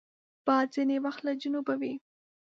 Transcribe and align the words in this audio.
باد 0.45 0.67
ځینې 0.75 0.97
وخت 1.05 1.21
له 1.27 1.33
جنوبه 1.41 1.73
وي 1.81 1.93